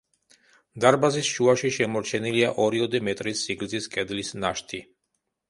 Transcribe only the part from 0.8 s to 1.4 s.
დარბაზის